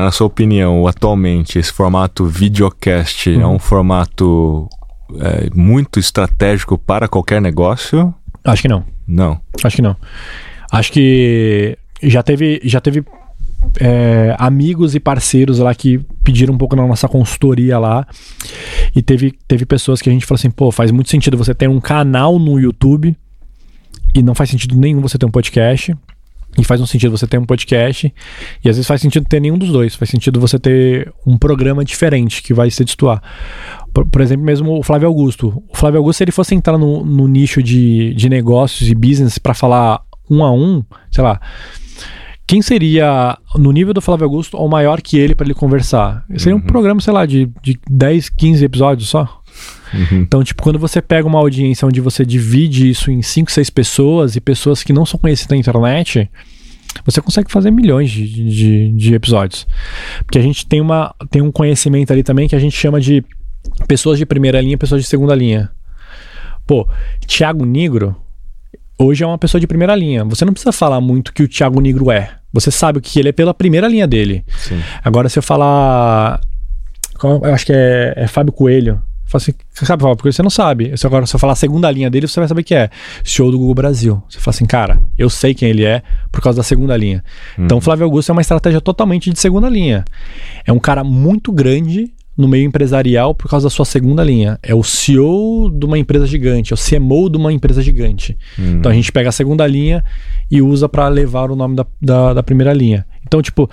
[0.00, 4.68] Na sua opinião, atualmente, esse formato videocast é um formato
[5.20, 8.14] é, muito estratégico para qualquer negócio?
[8.42, 8.82] Acho que não.
[9.06, 9.40] Não.
[9.62, 9.96] Acho que não.
[10.72, 13.04] Acho que já teve, já teve
[13.78, 18.06] é, amigos e parceiros lá que pediram um pouco na nossa consultoria lá.
[18.96, 21.68] E teve, teve pessoas que a gente falou assim: pô, faz muito sentido você ter
[21.68, 23.14] um canal no YouTube
[24.14, 25.94] e não faz sentido nenhum você ter um podcast.
[26.58, 28.12] E faz um sentido você ter um podcast.
[28.64, 29.94] E às vezes faz sentido ter nenhum dos dois.
[29.94, 33.22] Faz sentido você ter um programa diferente que vai se destoar.
[33.94, 35.62] Por, por, exemplo, mesmo o Flávio Augusto.
[35.68, 39.38] O Flávio Augusto, se ele fosse entrar no, no nicho de, de negócios e business
[39.38, 41.40] para falar um a um, sei lá,
[42.50, 46.24] quem seria, no nível do Flávio Augusto, o maior que ele para ele conversar?
[46.36, 46.60] Seria uhum.
[46.60, 49.40] um programa, sei lá, de, de 10, 15 episódios só.
[49.92, 50.20] Uhum.
[50.20, 54.36] Então, tipo, quando você pega uma audiência onde você divide isso em 5, 6 pessoas
[54.36, 56.30] e pessoas que não são conhecidas na internet,
[57.04, 59.66] você consegue fazer milhões de, de, de, episódios.
[60.24, 63.24] Porque a gente tem, uma, tem um conhecimento ali também que a gente chama de
[63.86, 65.70] pessoas de primeira linha pessoas de segunda linha.
[66.66, 66.88] Pô,
[67.26, 68.16] Thiago Negro
[69.00, 70.24] hoje é uma pessoa de primeira linha.
[70.24, 72.36] Você não precisa falar muito que o Thiago Negro é.
[72.52, 74.44] Você sabe o que ele é pela primeira linha dele.
[74.58, 74.80] Sim.
[75.02, 76.40] Agora, se eu falar.
[77.22, 79.00] Eu acho que é, é Fábio Coelho.
[79.30, 80.92] Fala assim, sabe, porque você não sabe.
[80.96, 82.90] Se agora, se eu falar a segunda linha dele, você vai saber que é.
[83.22, 84.20] Show do Google Brasil.
[84.28, 87.22] Você fala assim, cara, eu sei quem ele é por causa da segunda linha.
[87.56, 87.64] Hum.
[87.64, 90.04] Então, Flávio Augusto é uma estratégia totalmente de segunda linha.
[90.66, 94.58] É um cara muito grande no meio empresarial por causa da sua segunda linha.
[94.64, 98.36] É o CEO de uma empresa gigante, é o CMO de uma empresa gigante.
[98.58, 98.78] Hum.
[98.78, 100.04] Então, a gente pega a segunda linha
[100.50, 103.06] e usa para levar o nome da, da, da primeira linha.
[103.26, 103.70] Então, tipo,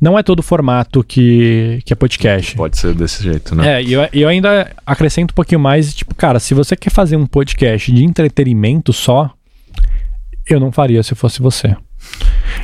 [0.00, 2.54] não é todo formato que, que é podcast.
[2.54, 3.80] Pode ser desse jeito, né?
[3.80, 7.16] É, e eu, eu ainda acrescento um pouquinho mais, tipo, cara, se você quer fazer
[7.16, 9.32] um podcast de entretenimento só,
[10.48, 11.76] eu não faria se fosse você.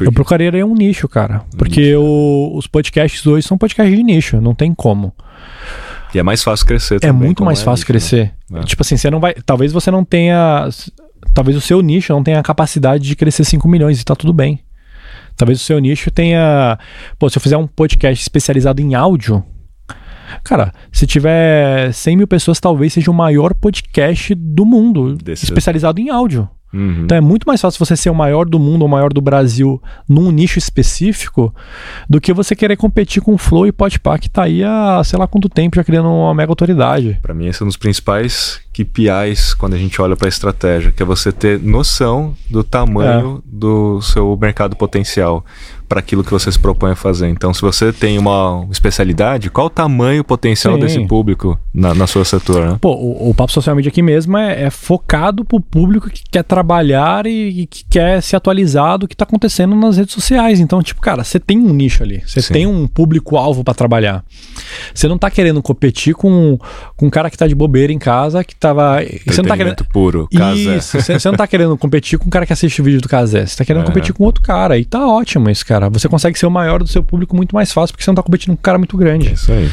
[0.01, 1.45] Eu procuraria um nicho, cara.
[1.57, 2.53] Porque nicho.
[2.55, 5.13] Os podcasts hoje são podcasts de nicho, não tem como.
[6.15, 7.23] E é mais fácil crescer é também.
[7.23, 7.99] É muito mais é fácil nicho, né?
[7.99, 8.35] crescer.
[8.51, 8.63] Né?
[8.65, 9.35] Tipo assim, você não vai.
[9.35, 10.69] Talvez você não tenha.
[11.35, 14.33] Talvez o seu nicho não tenha a capacidade de crescer 5 milhões e tá tudo
[14.33, 14.61] bem.
[15.37, 16.79] Talvez o seu nicho tenha.
[17.19, 19.45] Pô, se eu fizer um podcast especializado em áudio,
[20.43, 25.45] Cara, se tiver 100 mil pessoas, talvez seja o maior podcast do mundo Desse...
[25.45, 26.49] especializado em áudio.
[26.73, 27.05] Uhum.
[27.05, 29.21] Então é muito mais fácil você ser o maior do mundo ou o maior do
[29.21, 31.55] Brasil num nicho específico
[32.11, 35.19] do que você querer competir com o Flow e Podpah que tá aí há sei
[35.19, 37.19] lá quanto tempo já criando uma mega autoridade.
[37.23, 40.93] Para mim esse é um dos principais KPIs quando a gente olha para a estratégia,
[40.93, 43.49] que é você ter noção do tamanho é.
[43.51, 45.45] do seu mercado potencial
[45.89, 47.29] para aquilo que você se propõe a fazer.
[47.29, 50.81] Então, se você tem uma especialidade, qual o tamanho potencial Sim.
[50.81, 52.67] desse público na, na sua setor?
[52.67, 52.79] Né?
[52.81, 56.23] Pô, o, o Papo Social Media aqui mesmo é, é focado para o público que
[56.31, 60.61] quer trabalhar e, e, que quer se atualizar do que está acontecendo nas redes sociais.
[60.61, 64.25] Então, tipo, cara, você tem um nicho ali, você tem um público-alvo para trabalhar.
[64.93, 66.59] Você não está querendo competir com,
[66.97, 69.01] com um cara que está de bobeira em casa, que tava.
[69.27, 69.85] Você não tá querendo.
[69.93, 73.09] puro, Isso, você, não está querendo competir com um cara que assiste o vídeo do
[73.09, 73.41] Casé.
[73.41, 73.87] Você está querendo é.
[73.87, 74.77] competir com outro cara.
[74.79, 75.91] E tá ótimo isso, cara cara.
[75.91, 78.23] Você consegue ser o maior do seu público muito mais fácil, porque você não tá
[78.23, 79.33] competindo com um cara muito grande.
[79.33, 79.71] Isso aí.